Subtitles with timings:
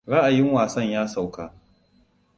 [0.07, 1.53] Ra'ayin wasan ya sauka.